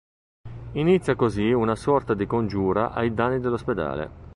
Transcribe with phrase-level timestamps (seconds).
[0.71, 4.09] Inizia così una sorta di congiura ai danni dell'ospedale.